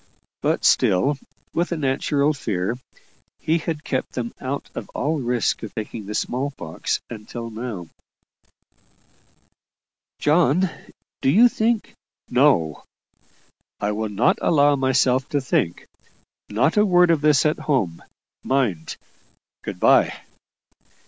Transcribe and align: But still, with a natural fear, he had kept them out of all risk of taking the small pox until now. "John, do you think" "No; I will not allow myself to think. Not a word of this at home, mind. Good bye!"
But 0.41 0.65
still, 0.65 1.19
with 1.53 1.71
a 1.71 1.77
natural 1.77 2.33
fear, 2.33 2.75
he 3.37 3.59
had 3.59 3.83
kept 3.83 4.13
them 4.13 4.33
out 4.41 4.67
of 4.73 4.89
all 4.95 5.19
risk 5.19 5.61
of 5.61 5.75
taking 5.75 6.07
the 6.07 6.15
small 6.15 6.49
pox 6.49 6.99
until 7.11 7.51
now. 7.51 7.87
"John, 10.17 10.71
do 11.21 11.29
you 11.29 11.47
think" 11.47 11.93
"No; 12.31 12.83
I 13.79 13.91
will 13.91 14.09
not 14.09 14.39
allow 14.41 14.75
myself 14.75 15.29
to 15.29 15.39
think. 15.39 15.85
Not 16.49 16.77
a 16.77 16.83
word 16.83 17.11
of 17.11 17.21
this 17.21 17.45
at 17.45 17.59
home, 17.59 18.01
mind. 18.43 18.97
Good 19.61 19.79
bye!" 19.79 20.21